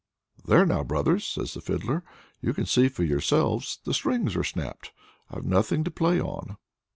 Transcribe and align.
"There 0.45 0.65
now, 0.65 0.83
brothers!" 0.83 1.27
says 1.27 1.53
the 1.53 1.61
Fiddler, 1.61 2.01
"you 2.41 2.55
can 2.55 2.65
see 2.65 2.87
for 2.87 3.03
yourselves. 3.03 3.77
The 3.83 3.93
strings 3.93 4.35
are 4.35 4.43
snapped; 4.43 4.91
I've 5.29 5.45
nothing 5.45 5.83
to 5.83 5.91
play 5.91 6.19
on!" 6.19 6.57